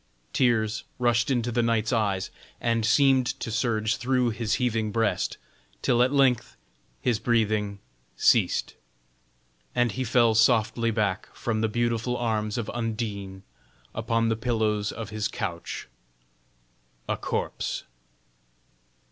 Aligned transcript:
Tears 0.33 0.83
rushed 0.97 1.29
into 1.29 1.51
the 1.51 1.61
knight's 1.61 1.93
eyes, 1.93 2.31
and 2.59 2.83
seemed 2.83 3.27
to 3.39 3.51
surge 3.51 3.97
through 3.97 4.31
his 4.31 4.55
heaving 4.55 4.91
breast, 4.91 5.37
till 5.83 6.01
at 6.01 6.11
length 6.11 6.57
his 6.99 7.19
breathing 7.19 7.77
ceased, 8.15 8.73
and 9.75 9.91
he 9.91 10.03
fell 10.03 10.33
softly 10.33 10.89
back 10.89 11.27
from 11.35 11.61
the 11.61 11.69
beautiful 11.69 12.17
arms 12.17 12.57
of 12.57 12.67
Undine, 12.73 13.43
upon 13.93 14.29
the 14.29 14.35
pillows 14.35 14.91
of 14.91 15.11
his 15.11 15.27
couch 15.27 15.87
a 17.07 17.15
corpse. 17.15 17.83